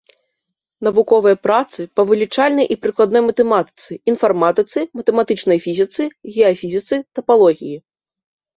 Навуковыя 0.87 1.37
працы 1.47 1.79
па 1.99 2.05
вылічальнай 2.11 2.67
і 2.77 2.79
прыкладной 2.87 3.23
матэматыцы, 3.29 3.91
інфарматыцы, 4.15 4.79
матэматычнай 5.03 5.57
фізіцы, 5.69 6.03
геафізіцы, 6.35 6.95
тапалогіі. 7.21 7.75